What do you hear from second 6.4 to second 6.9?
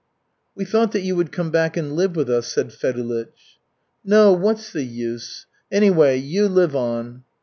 live